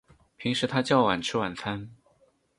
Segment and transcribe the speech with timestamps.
[0.35, 1.91] 平时他较晚吃晚餐